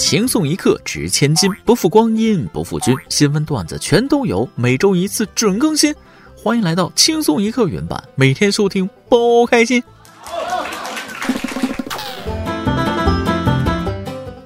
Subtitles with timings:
[0.00, 2.96] 轻松一刻值千金，不负光阴不负君。
[3.10, 5.94] 新闻段子全都有，每周一次准更新。
[6.34, 9.80] 欢迎来到轻松一刻原版，每天收听包开心。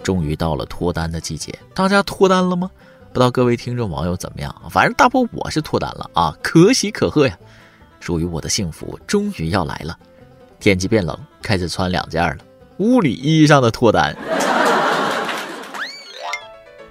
[0.03, 2.69] 终于到了脱单的季节，大家脱单了吗？
[3.13, 4.53] 不知道各位听众网友怎么样？
[4.69, 7.39] 反正大波我是脱单了啊，可喜可贺呀！
[8.01, 9.97] 属于我的幸福终于要来了。
[10.59, 12.39] 天气变冷，开始穿两件了，
[12.79, 14.15] 物理意义上的脱单。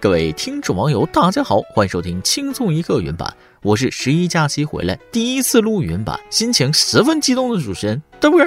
[0.04, 8.46] 各位听众网友，大家好，欢迎收听轻松一刻云版，我是十一假期回来第一次录云版，心情十分激动的主持人豆哥。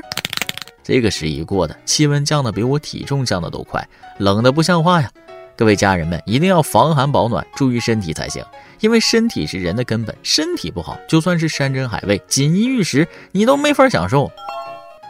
[0.85, 3.83] 这个十一过的，气温降的比我体重降的都快，
[4.19, 5.11] 冷的不像话呀！
[5.57, 8.45] 各位家人们一定要防寒保暖，注意身体才行，
[8.81, 14.31] 因为身体是人的根本，身体不好，就算是山珍海味、锦衣玉食，你都没法享受。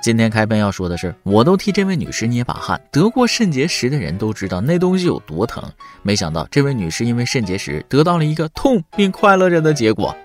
[0.06, 2.80] 今天开篇要说的是，我都替这位女士捏把汗。
[2.92, 5.68] 得过肾结石的人都知道那东西有多疼，
[6.04, 10.16] 没想到这位女士因为肾结石得到了一个痛并快乐着的结果。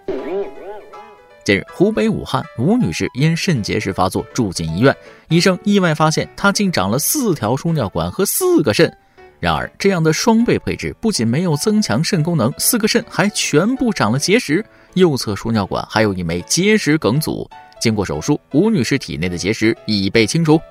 [1.44, 4.96] 近日，湖北武汉吴女士因肾结石发作住进医院，
[5.30, 8.96] 医生意外发现她竟长了四条输尿管和四个肾。
[9.40, 14.64] 然而，这样的双倍配置不仅没有增强肾功能，四个肾还全部长了结石，
[14.94, 17.50] 右侧输尿管还有一枚结石梗阻。
[17.80, 20.62] 经过手术，吴女士体内的结石已被清除。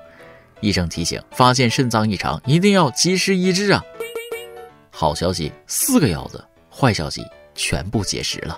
[0.61, 3.83] 医生提醒：发现肾脏异常一定要及时医治啊！
[4.89, 6.37] 好消息，四个腰子；
[6.69, 8.57] 坏消息，全部结石了。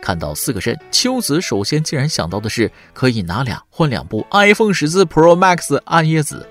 [0.00, 6.48] 看到四个肾，秋子首先竟然想到的是可以拿俩换两部 iPhone 十四 Pro Max 暗夜紫。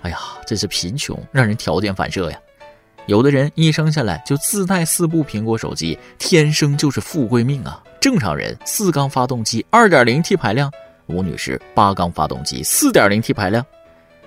[0.00, 2.38] 哎呀，真是贫穷让人条件反射呀！
[3.10, 7.82] 有的人一生下来就自带四部苹果手机，天生就是富贵命啊。
[8.00, 10.70] 正常人四缸发动机，二点零 T 排量；
[11.06, 13.66] 吴女士八缸发动机，四点零 T 排量。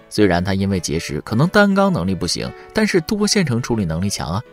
[0.09, 4.44] 虽然她因为结石可能单缸能力不行，但是多线程处理能力强啊。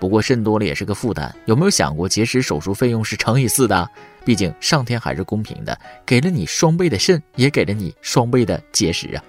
[0.00, 3.86] 不过肾多了也是个负担，有没有想过结石手术费用是乘以四的？
[4.24, 9.22] 毕竟上天还是公平的，给了你双倍的肾，也给了你双倍的结石啊。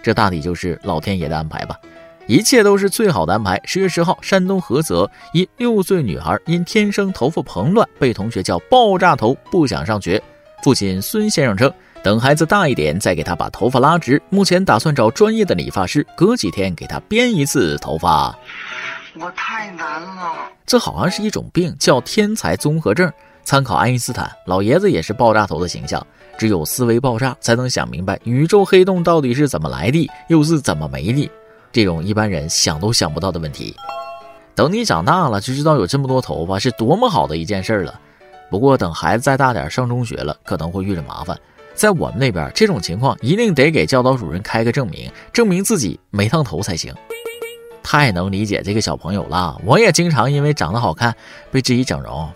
[0.00, 1.76] 这大抵就是老天爷的安排吧。
[2.28, 3.58] 一切都是最好的安排。
[3.64, 10.22] 十月十号，山东菏泽一六岁女孩因天生头发蓬乱，被同学叫“爆炸头”，不想上学。
[10.62, 11.72] 父亲孙先生称，
[12.02, 14.20] 等孩子大一点再给她把头发拉直。
[14.28, 18.36] 目前打算找专业的理发师，隔几天给她编一次头发。
[19.18, 20.34] 我太难了，
[20.66, 23.10] 这好像是一种病，叫天才综合症。
[23.42, 26.06] 参考爱因斯坦，老爷子也是爆炸头的形象。
[26.36, 31.30] 只有思维爆炸，才能想明白宇宙黑洞到底是怎么来的，又是怎么没的。
[31.70, 33.74] 这种一般人想都想不到的问题，
[34.54, 38.00] 等你长大了就知道有这么多头发是多么好的一件事儿了。
[38.50, 41.38] 不过等孩子再大点上中学了，可能会遇着麻烦。
[41.74, 46.92] 在我们那边，这种情况一定得给教导主任开个证明，证明自己没烫头才行。
[47.82, 51.14] 太能理解这个小朋友了，我也经常因为长得好看
[51.50, 52.28] 被质疑整容。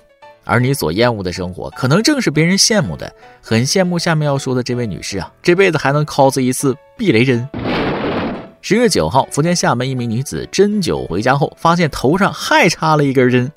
[0.44, 3.12] 而你所厌恶的生活，可能正是别人羡慕的。
[3.40, 7.48] 很羡慕下面要说的这位女士啊，这辈子还能 cos 一次避雷针。
[8.64, 13.50] 十月九号，福建厦门一名女子针灸回家后，发现头上还插了一根针。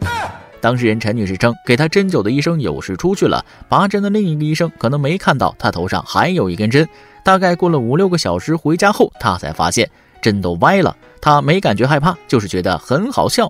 [0.59, 6.89] 当事人陈女士称，给她针灸的医生有事出去了，拔针的另一个医生可能没看到她头上还有一根针。
[7.23, 9.87] 大概过了五六个小时，回家后她才发现
[10.23, 10.97] 针都歪了。
[11.21, 13.47] 她没感觉害怕，就是觉得很好笑。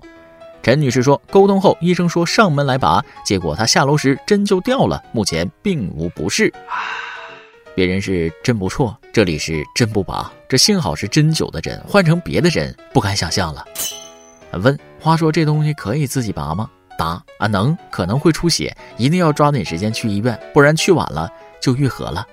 [0.62, 6.52] 陈女士说，沟通后医生说上门来拔，结果她下楼时针就掉了，目前并无不适。
[7.76, 10.32] 别人是真不错，这里是真不拔。
[10.48, 13.62] 这幸好是针灸的针，换成别的针，不敢想象了。
[14.52, 16.70] 问，话说这东西可以自己拔吗？
[16.98, 21.28] 答啊，能，可能会出血，一定要抓紧时间去医院，不然去晚了
[21.60, 22.26] 就愈合了。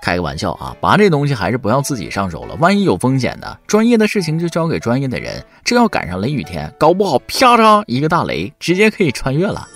[0.00, 5.44] 开个玩笑啊，拔这东西还是不要自己上手了，万一有风险呢，专业的事情就交给专业的人。
[5.64, 9.66] 这要赶上雷雨天，搞不好啪嚓一个大雷，直接可以穿越了。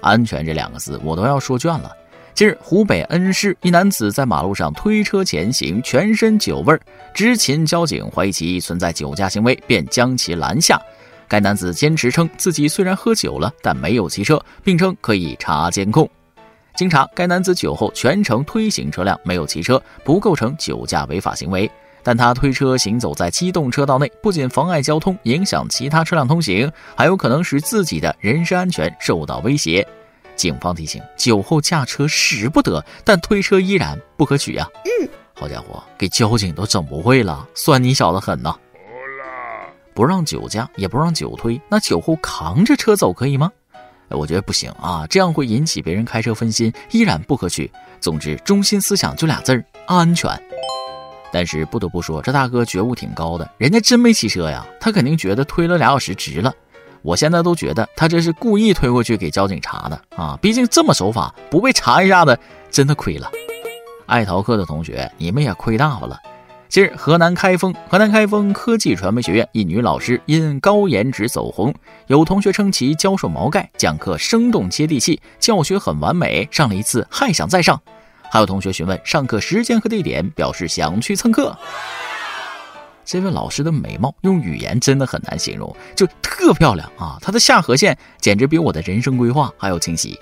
[0.00, 1.90] 安全这两个字我都要说倦了。
[2.36, 6.78] 近日，湖北恩施一男子在马路上推车前行，全身酒味儿。
[7.14, 10.78] 执勤交警怀疑其存在酒驾行为，便将其拦下。
[11.26, 16.06] 该男子坚持称自己虽然喝酒了，但没有骑车，并称可以查监控。
[16.74, 21.70] 经查，该男子酒后全程推行车辆，没有骑车，不构成酒驾违法行为。
[22.02, 29.88] 但他推车行走在机动车道内，不仅妨碍交通，影响其他车辆通行，还有可能使自己的人身安全受到威胁。
[30.36, 34.68] 警方提醒：酒后驾车使不得，但推车依然不可取呀！
[34.84, 38.54] 嗯，好家伙，给交警都整不会了，算你小子狠呐！
[39.94, 43.50] 不让酒驾，也不让酒推，那酒后扛着车走可以吗？
[44.10, 47.68] 我觉得不行啊，这样会引起别人开车分心，依然不可取。
[47.98, 50.30] 总之，中心思想就俩字儿：安全。
[51.32, 56.54] 但是不得不说，这大哥觉悟挺高的，人家真没骑车呀，他肯定觉得推了俩小时值了。
[57.06, 60.36] 我现在都觉得他这是故意推过去给交警查的啊！
[60.42, 62.36] 毕竟这么守法，不被查一下子
[62.68, 63.30] 真的亏了。
[64.06, 66.20] 爱逃课的同学，你们也亏大发了。
[66.68, 71.72] 近日，河南开封河南开封科技传媒学院一女老师因高颜值走红，
[72.08, 77.80] 有同学称其教授毛概，讲课生动接地气，教学很完美，上了一次还想再上。
[78.28, 81.56] 还有同学询问上课时间和地点，表示想去蹭课。
[83.06, 87.16] 这位老师的美貌用语言真的很难形容，就特漂亮啊！
[87.22, 90.18] 她的下颌线简直比我的人生规划还要清晰。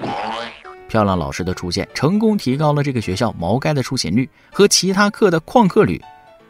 [0.87, 5.99] 漂亮老师的出现，成功提高了这个学校毛概的出勤率和其他课的旷课率。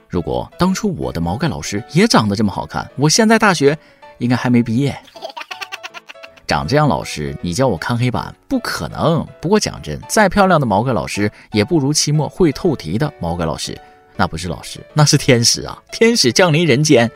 [0.08, 3.78] 如果当初我的毛概老师也长得这么好看，我现在大学
[4.18, 4.98] 应该还没毕业。
[6.48, 9.24] 长这样老师，你叫我看黑板不可能。
[9.40, 13.80] 不过讲真，再漂亮的毛概老师也不如期末会透题的毛概老师。
[14.24, 15.82] 那不是老师，那是天使啊！
[15.92, 17.10] 天使降临人间。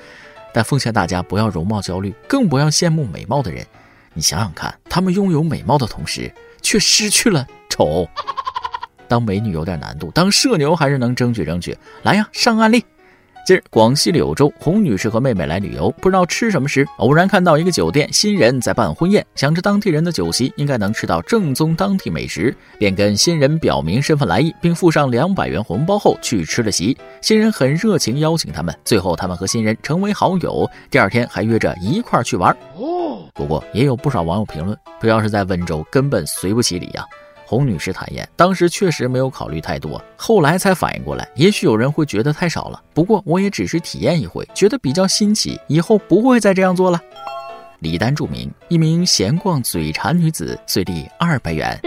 [0.52, 3.66] 但奉劝大家不要容貌焦虑，更不要羡慕美貌的人。
[4.12, 8.06] 你想想看，他们拥有美貌的同时，却失去了丑。
[9.08, 11.74] 当美女有点难度，当社牛还是能争取争取。
[12.02, 12.84] 来呀，上案例。
[13.48, 26.94] 近日，广西柳州，洪女士和妹妹来旅游，不知道吃什么时，偶然看到一个酒店新人在办婚宴，想着当地人的酒席应该能吃到正宗当地美食，便跟新人表明身份来意，并附上两百元红包后去吃了席。
[27.22, 32.54] 新人很热情邀请他们，最后他们和新人成为好友，第二天还约着一块儿去玩。
[32.76, 37.02] 哦，不过也有不少网友评论，这要是在温州，根本随不起礼呀。
[37.48, 42.82] 洪女士坦言，当时确实没有考虑太多，后来才反应过来，也许有人会觉得太少了。
[42.92, 47.00] 不过我也只是体验一回，觉得比较新奇，以后不会再这样做了。
[47.78, 51.80] 李丹注明，一名闲逛嘴馋女子，最低二百元。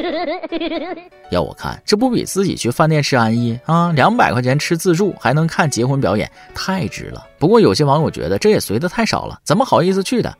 [1.29, 3.91] 要我看，这不比自己去饭店吃安逸啊？
[3.91, 7.27] 两百块钱吃自助，还能看结婚表演，太值了。
[7.37, 10.35] 不过有些网友觉得这也随的太少了，怎么好意思去的？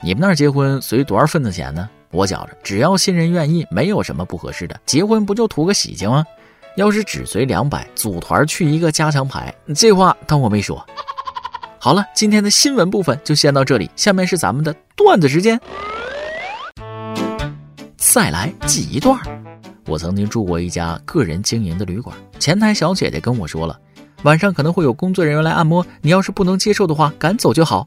[0.00, 1.90] 你们那儿结婚随多少份子钱呢？
[2.12, 4.78] 我觉着，只要新人愿意，没有什么不合适的。
[4.86, 6.24] 结婚不就图个喜庆吗？
[6.76, 10.86] 要是只随两百，组团去一个加强牌，这话当我没说。
[11.78, 15.60] 好了，今天的新闻部分就先到这里，下面是咱们的段子时间。
[17.96, 19.18] 再来记一段。
[19.86, 23.78] 我曾经住过一家个人经营的旅馆，前台小姐姐跟我说了，
[24.22, 27.86] 晚上可能会有工作人员来按摩，你要是不能接受的话，赶走就好。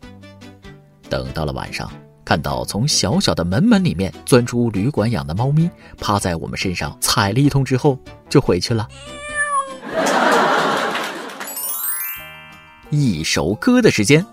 [1.10, 1.89] 等到了晚上。
[2.25, 5.69] 看到从小小的门门里面钻出旅馆养的猫咪，
[6.00, 8.88] 趴在我们身上踩了一通之后就回去了。
[12.89, 14.25] 一首歌的时间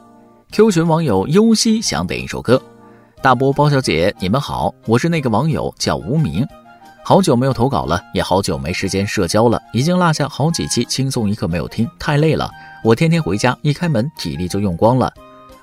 [0.52, 2.60] ，Q 群网友优西想点一首歌。
[3.22, 6.46] 大波包小姐，你们好，我是那个网友叫无名，
[7.04, 12.50] 好久没有投稿了，也好久没时间社交了，已经落下好几期轻松一刻没有听，太累了。
[12.82, 15.12] 我天天回家一开门，体力就用光了。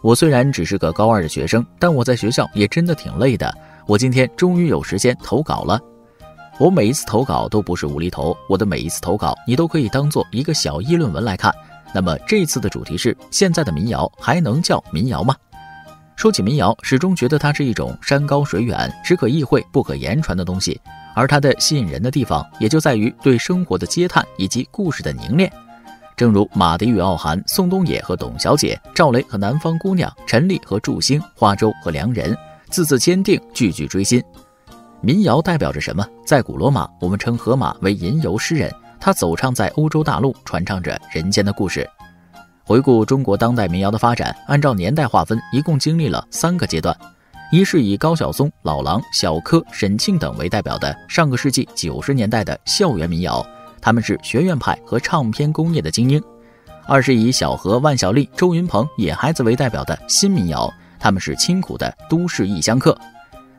[0.02, 3.54] 我虽然只是个高二的学生，但我在学校也真的挺累的。
[3.86, 5.80] 我今天终于有时间投稿了。
[6.58, 11.54] 我每一次投稿都不是无厘头，我的每一次投稿你都可以当做一个小议论文来看。
[11.94, 15.36] 那么这次的主题是：现在的民谣还能叫民谣吗？
[16.16, 20.80] 说起民谣，始终觉得它是一种山高水远、只可意会不可言传的东西，
[21.16, 25.52] 而它的吸引人的地方也就在于对生活的嗟叹以及故事的凝练。
[26.20, 32.38] 正如马迪与傲寒、宋冬野和董小姐、赵雷和南方姑娘、陈粒和祝星、花粥和良人，
[32.70, 34.22] 字字坚定，句句追心。
[35.00, 36.06] 民谣代表着什么？
[36.26, 41.90] 在古罗马，我们称荷马为吟游诗人，他走唱在欧洲大陆，传唱着人间的故事。
[42.66, 46.94] 回顾中国当代民谣的发展，按照年代划分，一共经历了三个阶段：
[47.50, 53.42] 一是以高晓松、老狼、小柯、沈庆等为代表的上个世纪九十年代的校园民谣。
[53.82, 56.22] 他们是学院派和唱片工业的精英，
[56.88, 62.94] 二是以小何、万晓利、周云鹏、野孩子为代表的新民谣，他们是清苦的都市异乡客；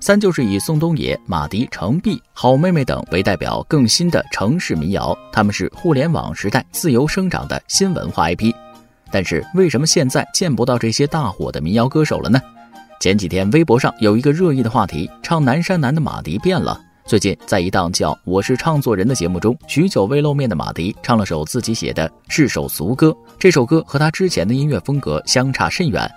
[0.01, 8.53] 三就是以宋冬野、马迪、程璧、好妹妹等为代表更新的城市民谣，他们是互联网时代自由生长的新文化 IP。
[9.11, 12.41] 但是为什么现在见不到这些大火的民谣歌手了呢？
[13.01, 16.81] 前几天微博上有一个热议的话题：唱南山南的马迪变了。
[17.07, 23.09] 最近，在一档叫《我是唱作人》的节目中，许久未露面的马迪唱了首自己写的《是首俗歌》。
[23.37, 26.09] 这首歌和他之前的音乐风格相差甚远。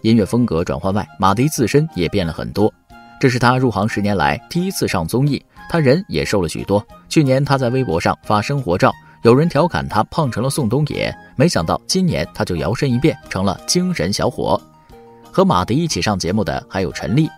[0.00, 2.72] 音乐风格转换外，马迪自身也变了很多。
[3.20, 6.82] 这是他入行十年来第一次上综艺，他人也瘦了许多。
[7.08, 8.90] 去年他在微博上发生活照，
[9.22, 14.58] 有人调侃他胖成了宋冬野，没想到今年他就摇身一变成了精神小伙。
[15.30, 17.28] 和马迪一起上节目的还有陈丽。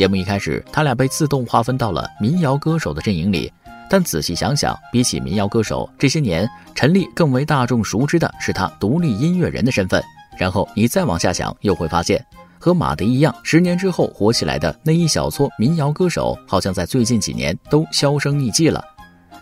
[0.00, 3.52] 节目一开始，他俩被自动划分到了民谣歌手的阵营里。
[3.86, 10.02] 但仔细想想，比起民谣歌手，这些年陈粒更为大众熟知的是他独立音乐人的身份。
[10.38, 12.24] 然后你再往下想，又会发现，
[12.58, 18.82] 和马迪一样，十年之后火起来的那一小撮民谣歌手，好像在最近几年都销声匿迹了。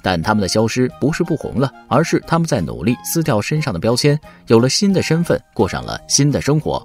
[0.02, 6.84] 但他们的消失不是不红了，而是他们在努力撕掉身上的标签，有了新的身份，过上了新的生活。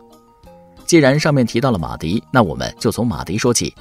[0.85, 3.73] 既然上面提到了马迪，那我们就从马迪说起。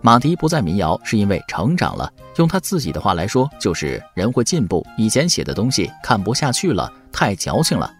[0.00, 2.12] 马迪不在民谣，是因为成长了。
[2.36, 4.86] 用他自己的话来说，就是人会进步。
[4.96, 7.92] 以前写的东西看不下去了，太矫情了。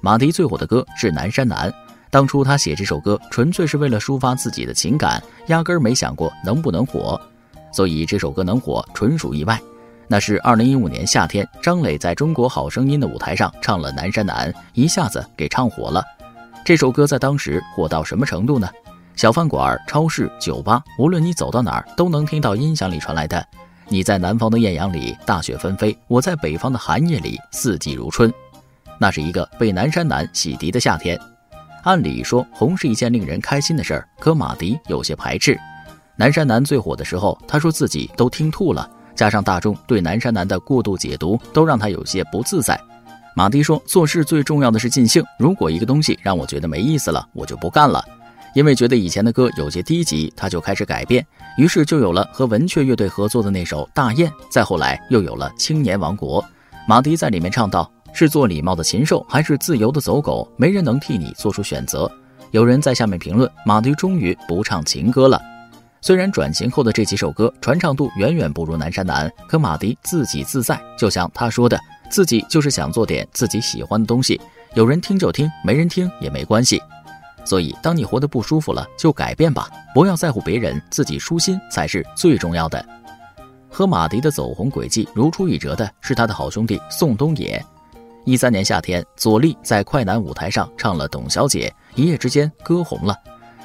[0.00, 1.68] 马迪最火的歌是《南山南》，
[2.08, 7.20] 当初他写这首歌纯粹是为了抒发自己的情感，压根儿没想过能不能火。
[7.72, 9.60] 所以这首歌能火，纯属意外。
[10.06, 16.04] 那是二零一五年夏天，张磊在中国好声音的舞台上唱了《南山南》，一下子给唱火了。
[16.64, 18.66] 这首歌在当时火到什么程度呢？
[19.16, 23.46] 小饭馆、超市、酒吧，无论你走到哪儿，都能听到音响里传来的。
[23.86, 28.32] 你在南方的艳阳里，大雪纷飞；我在北方的寒夜里，四季如春。
[28.98, 31.20] 那是一个被南山南洗涤的夏天。
[31.82, 35.60] 按理说，红是一件令人开心的事儿，可马迪有些排斥。
[36.16, 42.80] 南山南最火的时候，他说自己都听吐了，加上大众对南山南的过度解读，都让他有些不自在。
[43.36, 45.20] 马迪说：“做事最重要的是尽兴。
[45.40, 48.02] 如果一个东西让我觉得没意思了，我就不干了。
[48.54, 51.26] 因为觉得以前的歌有些低级，他就开始改变。
[51.58, 56.40] 于是就有了和文雀乐队合作的那首《大雁》，再后来又有了《青年王国》。
[56.86, 60.48] 马迪在里面唱道：是做礼貌的禽兽，还是自由的走狗？
[60.56, 62.08] 没人能替你做出选择。
[62.52, 65.42] 有人在下面评论：马迪终于不唱情歌了。
[66.00, 71.76] 虽然转型后的这几首歌传唱度远远不如《南山南》，可马迪自己自在，就像他说的。”
[72.14, 74.40] 自己就是想做点自己喜欢的东西，
[74.74, 76.80] 有人听就听，没人听也没关系。
[77.44, 82.86] 所以，当你活得不舒服了，就改变吧，不要在乎别人，自己舒心才是最重要的。
[83.68, 87.60] 和马迪的走红轨迹如出一辙的是他的好兄弟宋冬野。
[88.24, 93.16] 一三年夏天，左立在快男舞台上唱了《董小姐》，一夜之间歌红了。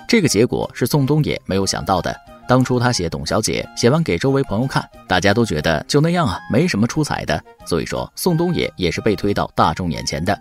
[0.07, 2.19] 这个结果是宋冬野没有想到的。
[2.49, 7.39] 当初他写《董小姐》，写完给周围朋友看，大家都觉得就那样啊，没什么出彩的。
[7.63, 10.33] 所以说，宋冬野也是被推到大众眼前的。《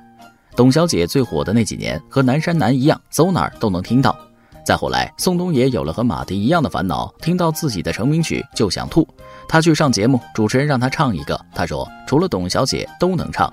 [0.57, 4.19] 董小姐》最火的那几年，和《南山南》一样，走哪儿都能听到。
[4.65, 9.07] 再后来，宋冬野有了和马迪一样的烦恼，听到自己的成名曲就想吐。
[9.47, 13.53] 他去上节目，主持人让他唱一个，他说除了《董小姐》都能唱。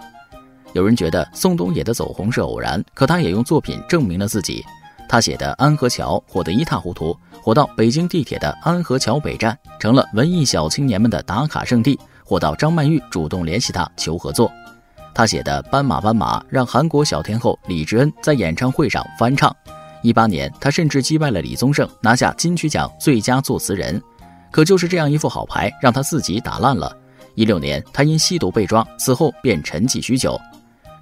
[0.72, 4.64] 有人觉得宋冬野的走红是偶然，可他也用作品证明了自己。
[5.08, 14.52] 他写的《安河桥》火得一塌糊涂，火到北京地铁的安河桥北站成了文艺小青年们的打卡圣地，火到张曼玉主动联系他求合作。
[15.14, 19.56] 他写的《斑马斑马》让韩国小天后李智恩在演唱会上翻唱。
[20.02, 24.02] 一八年，他甚至击败了李宗盛，拿下金曲奖最佳作词人。
[24.52, 26.96] 可就是这样一副好牌，让他自己打烂了。
[27.34, 30.40] 一六年，他因吸毒被抓，此后便沉寂许久。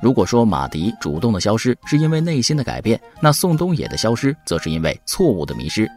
[0.04, 5.90] 如果说马迪主动的消失是因为内心的改变，那宋冬野的消失则是因为错误的迷失。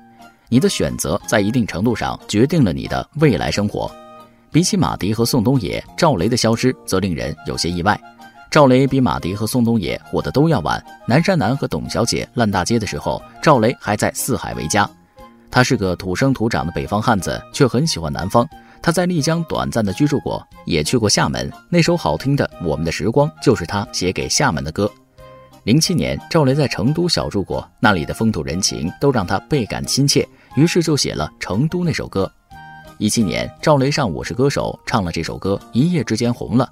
[0.49, 3.91] 你的选择在一定程度上决定了你的未来生活。
[4.53, 8.01] 比起马迪和宋冬野，赵雷的消失则令人有些意外。
[8.49, 10.81] 赵雷比马迪和宋冬野火的都要晚。
[11.05, 14.89] 南山南和董小姐烂大街的时候，赵雷还在四海为家。
[15.51, 18.49] 他是个土生土长的北方汉子，却很喜欢南方。
[18.83, 21.51] 他在丽江短暂的居住过，也去过厦门。
[21.69, 24.91] 那首好听的《我们的时光》就是他写给厦门的歌。
[25.65, 32.31] 零七年，赵雷在成都小住过，那里的风土人情都让他倍感亲切，于是就写了《成都》那首歌。
[32.99, 36.71] 一七年，赵雷上《我是歌手》唱了这首歌，一夜之间红了。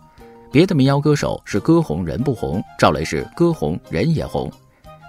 [0.52, 4.48] 别的民谣歌手是歌红人不红，赵雷是歌红人也红。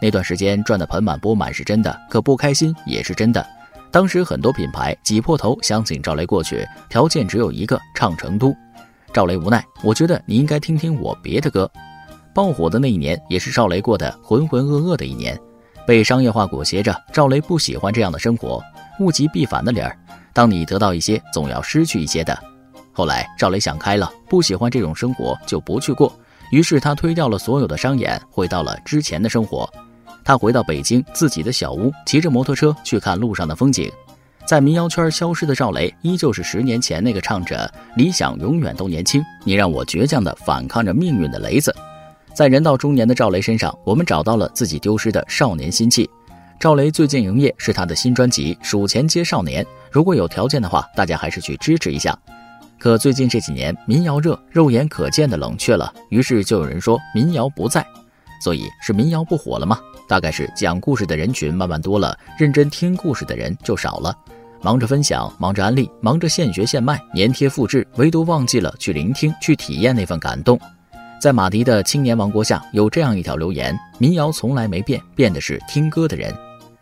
[0.02, 3.46] 那段时间赚得盆满钵满是真的，可不开心也是真的。
[3.96, 8.54] 当时很多品牌挤破头想请赵雷过去，条件只有一个，唱成都。
[9.14, 11.72] 赵雷无奈，我觉得你应该听听我别的歌。
[12.34, 15.40] 爆火的那一年，也是赵雷过得浑浑噩噩的一年，
[15.88, 16.94] 被商业化裹挟着。
[17.14, 18.62] 赵雷不喜欢这样的生活，
[19.00, 19.98] 物极必反的理儿。
[20.34, 22.38] 当你得到一些，总要失去一些的。
[22.92, 26.14] 后来赵雷想开了，不喜欢这种生活就不去过。
[26.52, 29.72] 于是他推掉了所有的商演，回到了之前的生活。
[30.26, 33.92] 他回到北京自己的小屋，骑着摩托车去看路上的风景。
[34.44, 41.74] 在民谣圈消失的赵雷，依旧是十年前那个唱着“理想永远都年轻，你让我倔强的反抗着命运的雷子”。
[42.34, 46.10] 在人到中年的赵雷身上，我们找到了自己丢失的少年心气。
[46.60, 52.18] 赵雷最近营业是他的新专辑《数钱接少年》，如果有条件的话，大家还是去支持一下。
[52.80, 57.86] 可最近这几年民谣热，肉眼可见的冷却了，于是就有人说民谣不在，
[58.42, 59.80] 所以是民谣不火了吗？
[60.08, 64.16] 大概是讲故事的人群慢慢多了，认真听故事的人就少了。
[64.62, 70.60] 忙着分享，忙着安利，忙着现学现卖，粘贴复制，唯独忘记了去聆听，去体验那份感动。
[71.20, 76.34] 在马迪的青年王国下，有这样一条留言：民谣从来没变，变的是听歌的人。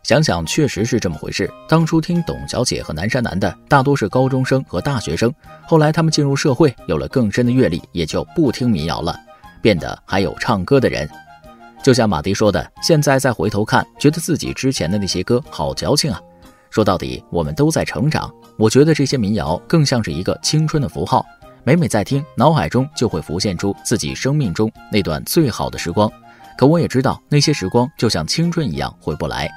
[0.04, 1.50] 想想确实是这么回事。
[1.70, 5.34] 当初听董小姐和南山南的大多是高中生和大学生，
[5.66, 9.18] 后来他们进入社会，有了更深的阅历，也就不听民谣了，
[9.62, 11.10] 变得还有唱歌的人。
[11.84, 16.20] 就像马迪说的，现在再回头看，觉得自己之前的那些歌好矫情啊。
[16.70, 18.34] 说到底，我们都在成长。
[18.58, 21.26] 我觉得这些民谣更像是一个青春的符号。
[21.66, 26.10] 每每在听，脑海中就会浮现出自己生命中那段最好的时光。
[26.58, 29.52] 可我也知道，那些时光就像青春一样回不来。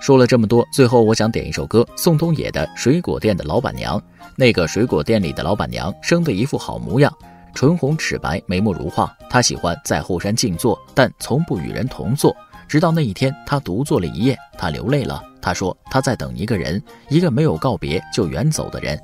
[0.00, 3.96] 说了这么多，最后我想点一首歌，宋冬野的《水果店的老板娘》。
[4.34, 7.12] 那个水果店里的老板娘生的一副好模样，
[7.54, 9.14] 唇红齿白，眉目如画。
[9.28, 12.34] 她喜欢在后山静坐，但从不与人同坐。
[12.68, 15.22] 直到那一天，她独坐了一夜，她流泪了。
[15.40, 18.98] 她说她在等一个人，一个没有告别就远走的人。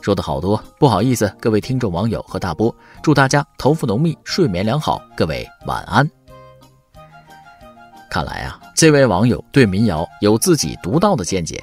[0.00, 6.08] 说的好多，不好意思，各位听众网友和大波，祝大家头发浓密，睡眠良好，各位晚安。
[8.08, 11.62] 看来啊，这位网友对民谣有自己独到的见解。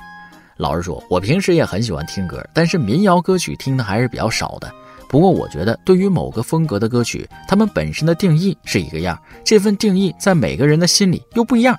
[0.58, 4.72] 老实说，我平时也很喜欢听歌，但是民谣歌曲听的还是比较少的。
[5.10, 11.78] 不过我觉得，对于某个风格的歌曲，他们本身的定义是一个样，这份定义在每个人的心里又不一样。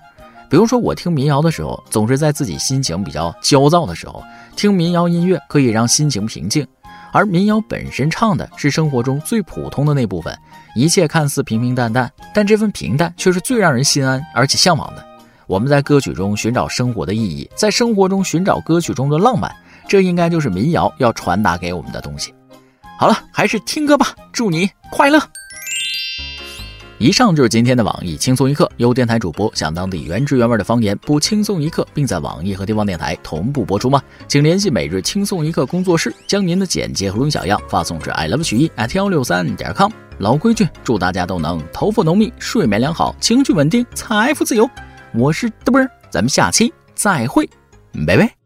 [0.51, 4.23] 比如说，我听民谣的时候，总是在自己心情比较焦躁的时候
[4.57, 6.67] 听民谣音乐，可以让心情平静。
[7.13, 10.35] 而民谣本身唱的是生活中最普通的那部分，
[10.75, 15.05] 一切看似平平淡淡，但这份平淡却是最让人心安而且向往的。
[15.47, 19.55] 我们在歌曲中寻找生活的意义，在生活中寻找歌曲中的浪漫，
[19.87, 22.33] 这应该就是民谣要传达给我们的东西。
[22.99, 25.21] 好了，还是听歌吧，祝你快乐。
[26.99, 34.03] 以上就是今天的网易轻松一刻，由电台主播想当地原汁原味的方言播轻松一刻，并在网易和地方电台同步播出吗？
[34.27, 39.93] 请联系每日轻松一刻工作室，将您的简介和录音小样发送至 i love 曲艺 at 幺六三点 com。
[40.19, 44.69] 老规矩，祝大家都能头发浓密，睡眠良好，情绪稳定，财富自由。
[45.15, 47.49] 我是嘚啵，咱们下期再会，
[48.05, 48.38] 拜拜。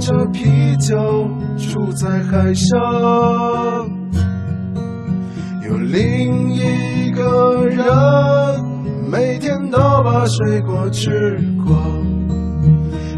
[0.00, 3.88] 着啤酒住在海上。
[5.68, 7.84] 有另一个人
[9.10, 11.76] 每天都把水果吃光，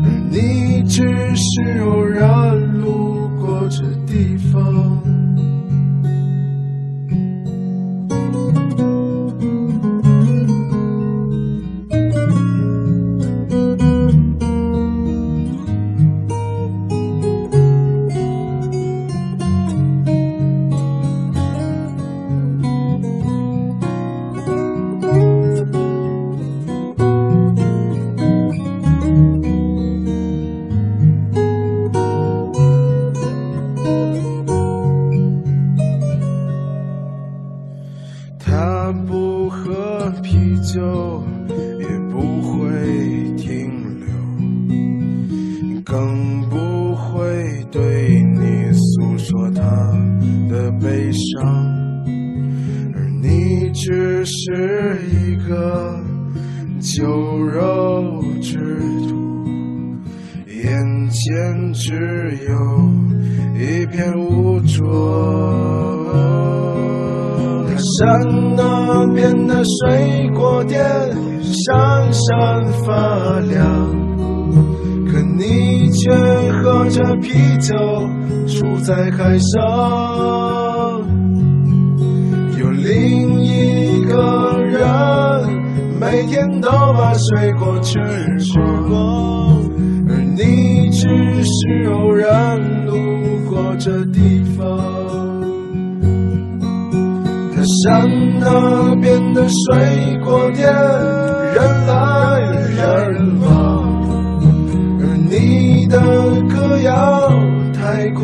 [0.03, 1.03] 而你只
[1.37, 5.12] 是偶然路过这地方。
[68.03, 68.21] 山
[68.57, 70.83] 那边的水果店
[71.41, 73.65] 闪闪发亮，
[75.07, 76.11] 可你却
[76.51, 77.77] 喝着啤酒
[78.49, 81.01] 住在海上。
[82.59, 84.83] 有另一个人。
[86.01, 87.97] 每天都把水果吃
[88.89, 89.63] 光，
[90.09, 91.07] 而你只
[91.45, 92.93] 是偶然路
[93.49, 94.92] 过这地方。
[97.85, 100.73] 山那边的水果店。
[101.55, 102.41] 人来
[102.77, 103.47] 人往，
[105.01, 106.01] 而你的
[106.49, 107.29] 歌谣
[107.75, 108.23] 太过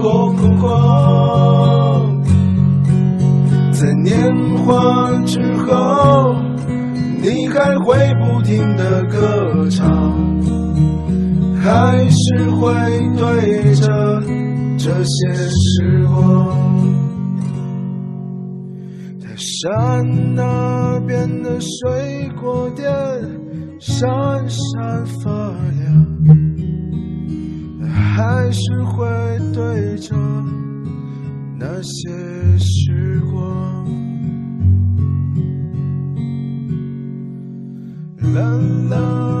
[0.00, 0.64] 空旷，
[3.72, 6.36] 在年华之后，
[7.20, 9.84] 你还会不停的歌唱，
[11.60, 12.72] 还是会
[13.16, 14.22] 对着
[14.78, 16.67] 这些时光。
[19.60, 22.86] 山那边的水果店
[23.80, 23.98] 闪
[24.48, 25.30] 闪发
[25.78, 26.06] 亮，
[27.90, 29.06] 还是会
[29.52, 30.14] 对着
[31.58, 32.08] 那些
[32.58, 33.84] 时光，
[38.32, 39.37] 冷冷。